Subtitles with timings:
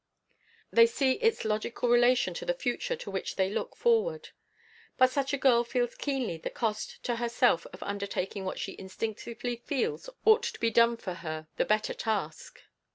[0.73, 4.29] They see its logical relation to the future to which they look forward.
[4.97, 9.57] But such a girl feels keenly the cost to herself of undertaking what she instinctively
[9.57, 12.63] feels ought to be for her the better task.